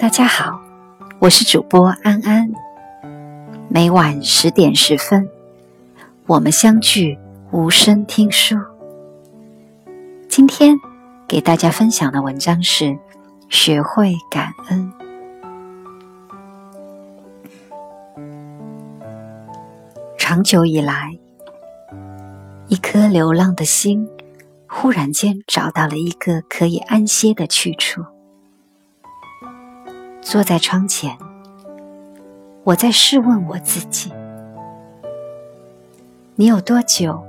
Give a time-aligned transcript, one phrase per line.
[0.00, 0.58] 大家好，
[1.18, 2.50] 我是主播安安。
[3.68, 5.28] 每晚十点十分，
[6.24, 7.18] 我们相聚
[7.50, 8.56] 无声听书。
[10.26, 10.74] 今天
[11.28, 12.98] 给大家分享的文章是：
[13.50, 14.90] 学会感恩。
[20.16, 21.18] 长久以来，
[22.68, 24.08] 一颗流浪的心，
[24.66, 28.02] 忽然间找到了一个可以安歇的去处。
[30.22, 31.16] 坐在窗前，
[32.62, 34.12] 我在试问我自己：
[36.34, 37.24] 你有多久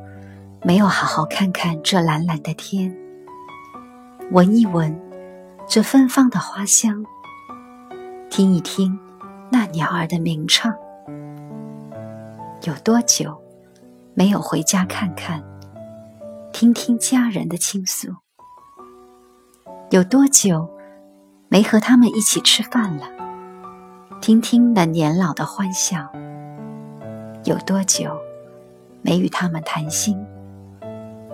[0.62, 2.96] 没有好好看看这蓝蓝的天，
[4.32, 5.00] 闻一闻
[5.68, 7.04] 这芬芳的花香，
[8.30, 9.00] 听一听
[9.50, 10.72] 那鸟儿的鸣唱？
[12.64, 13.42] 有多久
[14.14, 15.42] 没有回家看看，
[16.52, 18.10] 听听家人的倾诉？
[19.92, 20.70] 有多久？
[21.54, 23.04] 没和他们一起吃饭了，
[24.22, 26.10] 听听那年老的欢笑。
[27.44, 28.18] 有多久
[29.02, 30.18] 没与他们谈心，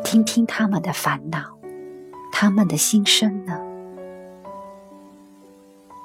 [0.04, 1.56] 听听他们的烦恼，
[2.32, 3.59] 他们的心声呢？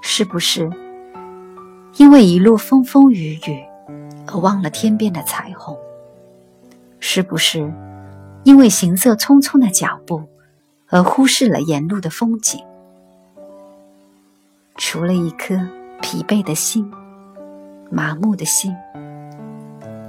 [0.03, 0.71] 是不是
[1.97, 3.65] 因为一路风风雨雨
[4.27, 5.75] 而忘了天边的彩虹？
[7.01, 7.73] 是不是
[8.45, 10.29] 因为行色匆匆的脚步
[10.89, 12.63] 而忽视了沿路的风景？
[14.77, 15.55] 除了一颗
[16.01, 16.91] 疲惫的心、
[17.91, 18.75] 麻木的心，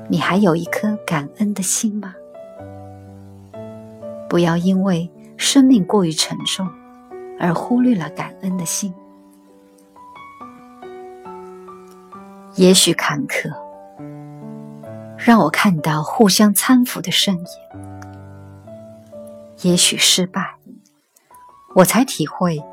[0.09, 2.15] 你还有一颗感恩的心吗？
[4.27, 6.67] 不要因为生命过于沉重
[7.39, 8.93] 而忽略了感恩的心。
[12.55, 13.53] 也许坎坷
[15.17, 17.45] 让我看到互相搀扶的身影；
[19.61, 20.55] 也许失败，
[21.75, 22.63] 我才体会。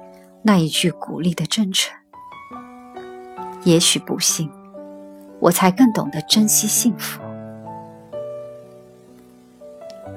[0.43, 1.95] 那一句鼓励的真诚，
[3.65, 4.51] 也许不幸，
[5.39, 7.21] 我才更懂得珍惜幸福。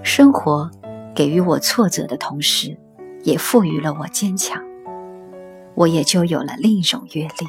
[0.02, 0.72] 生活
[1.14, 2.78] 给予我挫折的同时，
[3.24, 4.64] 也赋予了我坚强，
[5.76, 7.48] 我也就有了另一种阅历。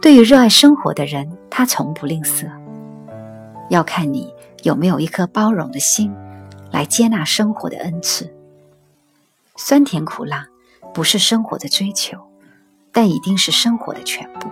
[0.00, 2.48] 对于热爱生活的人，他从不吝啬，
[3.70, 4.32] 要看你
[4.62, 6.14] 有没有一颗包容的心，
[6.70, 8.32] 来接纳生活的恩赐，
[9.56, 10.46] 酸甜苦辣。
[10.94, 12.18] 不是生活的追求，
[12.92, 14.48] 但一定是生活的全部。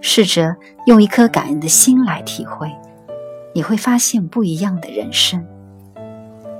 [0.00, 0.56] 试着
[0.86, 2.70] 用一颗感恩的心来体会，
[3.54, 5.44] 你会发现不一样的人生。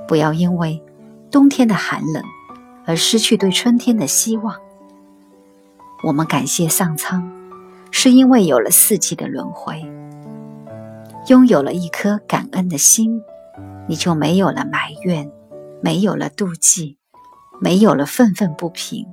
[0.07, 0.81] 不要因为
[1.31, 2.23] 冬天的寒冷
[2.85, 4.55] 而失去对春天的希望。
[6.03, 7.31] 我们感谢上苍，
[7.91, 9.81] 是因为有了四季的轮回。
[11.27, 13.21] 拥有了一颗感恩的心，
[13.87, 15.29] 你就没有了埋怨，
[15.81, 16.97] 没有了妒忌。
[17.59, 19.07] 没有了愤愤不平，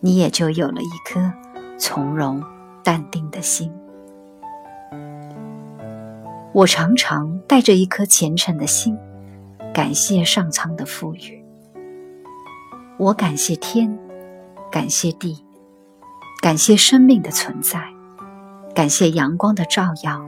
[0.00, 1.32] 你也就有了一颗
[1.78, 2.42] 从容
[2.82, 3.72] 淡定的心。
[6.52, 8.98] 我常常带着一颗虔诚的心，
[9.72, 11.44] 感谢上苍的赋予。
[12.98, 13.96] 我感谢天，
[14.70, 15.44] 感谢地，
[16.42, 17.82] 感谢生命的存在，
[18.74, 20.20] 感谢阳光的照耀，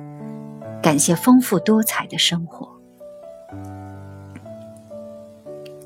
[0.80, 2.68] 感谢丰富多彩的生活。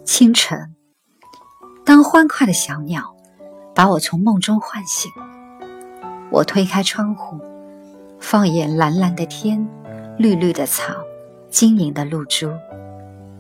[0.05, 0.76] 清晨。
[1.87, 3.15] 当欢快的小鸟
[3.73, 5.09] 把我从梦中唤醒，
[6.33, 7.39] 我推开窗户，
[8.19, 9.69] 放眼蓝蓝的天、
[10.19, 10.93] 绿绿的草、
[11.49, 12.51] 晶莹的露珠、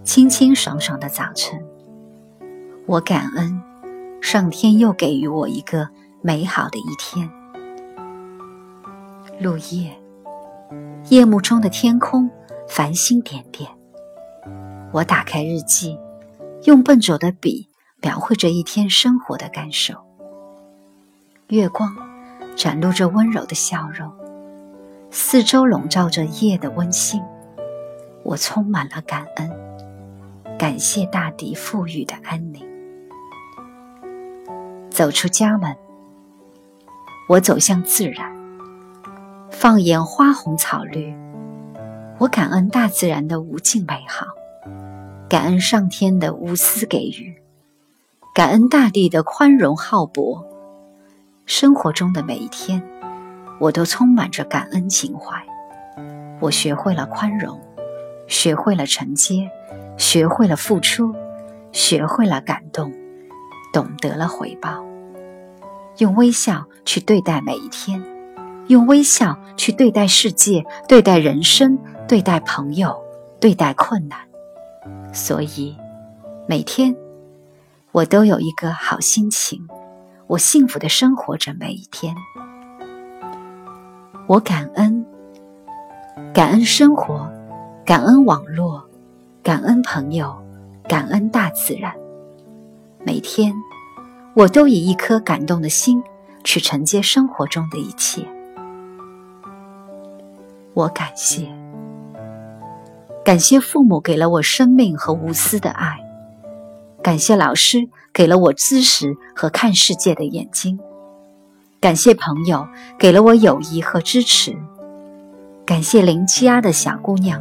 [0.04, 1.60] 清清爽爽的早晨，
[2.86, 3.60] 我感恩
[4.22, 5.88] 上天又给予我一个
[6.22, 7.28] 美好的一天。
[9.40, 9.98] 入夜，
[11.08, 12.30] 夜幕中的天空
[12.68, 13.68] 繁星点点。
[14.92, 15.98] 我打开日记，
[16.62, 17.66] 用笨拙的笔。
[18.02, 19.94] 描绘着一天生活的感受。
[21.48, 21.96] 月光
[22.56, 24.12] 展露着温柔的笑容，
[25.10, 27.22] 四周笼罩着夜的温馨。
[28.22, 29.50] 我充满了感恩，
[30.58, 32.66] 感谢大地赋予的安宁。
[34.90, 35.76] 走出家门，
[37.28, 38.34] 我走向自然，
[39.50, 41.14] 放眼花红草绿，
[42.19, 44.26] 我感恩大自然的无尽美好，
[45.28, 47.32] 感恩上天的无私给予。
[48.37, 50.44] 感恩大地的宽容浩博，
[51.47, 52.83] 生活中的每一天，
[53.59, 55.43] 我都充满着感恩情怀。
[56.38, 57.59] 我学会了宽容，
[58.29, 59.50] 学会了承接，
[59.97, 61.15] 学会了付出，
[61.73, 62.93] 学会了感动，
[63.73, 64.85] 懂得了回报。
[65.97, 68.05] 用微笑去对待每一天，
[68.67, 73.03] 用微笑去对待世界，对待人生，对待朋友，
[73.41, 74.19] 对待困难。
[75.11, 75.75] 所以，
[76.47, 76.94] 每天。
[77.96, 79.66] 我都有一个好心情，
[80.26, 82.14] 我幸福的生活着每一天。
[84.26, 85.06] 我感恩，
[86.34, 87.26] 感恩生活，
[87.87, 88.84] 感恩网络，
[89.43, 90.37] 感恩朋友，
[90.87, 91.90] 感恩大自然。
[93.02, 93.54] 每天，
[94.34, 96.02] 我都以一颗感动的心
[96.44, 98.28] 去承接生活中的一切。
[100.75, 101.50] 我感谢，
[103.25, 105.99] 感谢父母给了我生命和无私的爱，
[107.06, 110.76] 感谢老师给了我知识和看世界的眼睛，
[111.79, 112.67] 感谢朋友
[112.99, 114.58] 给了我友谊和支持，
[115.64, 117.41] 感谢邻家的小姑娘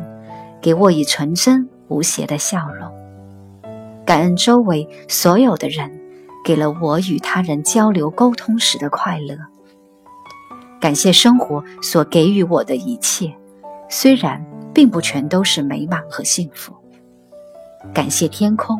[0.62, 2.92] 给我以纯真无邪的笑容，
[4.06, 6.00] 感恩周围所有的人
[6.46, 9.36] 给了我与他人交流沟通时的快乐。
[10.80, 13.36] 感谢生活所给予我的一切，
[13.90, 14.46] 虽然
[14.76, 16.72] 并不全都是美满和幸福。
[17.92, 18.80] 感谢天空，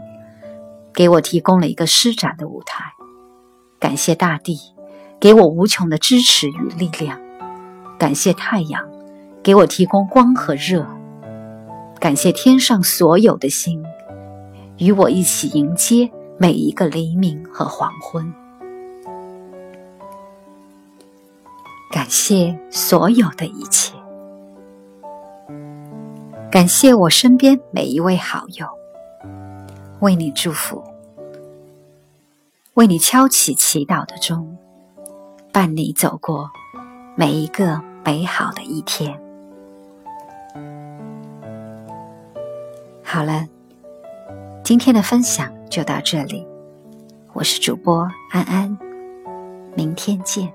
[0.96, 2.94] 给我提供了一个施展的舞台。
[3.80, 4.58] 感谢大地，
[5.20, 7.20] 给我无穷的支持与力量。
[8.00, 8.82] 感谢太阳，
[9.44, 10.88] 给我提供光和热。
[12.00, 13.84] 感谢天上所有的星，
[14.78, 18.34] 与我一起迎接每一个黎明和黄昏。
[21.92, 23.94] 感谢所有的一切，
[26.52, 28.68] 感谢我身边每一位好友，
[30.02, 30.84] 为你祝福，
[32.74, 34.58] 为你敲起祈祷的钟，
[35.54, 36.50] 伴你走过
[37.16, 39.18] 每一个美好的一天。
[43.02, 43.48] 好了，
[44.64, 46.46] 今天的分享就到这里，
[47.32, 48.78] 我是主播安安，
[49.76, 50.54] 明天见。